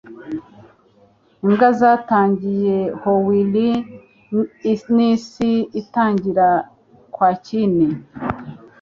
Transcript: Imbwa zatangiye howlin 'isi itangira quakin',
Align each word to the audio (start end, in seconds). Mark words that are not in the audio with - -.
Imbwa 1.45 1.67
zatangiye 1.79 2.77
howlin 3.01 3.73
'isi 4.71 5.51
itangira 5.81 6.47
quakin', 7.15 7.79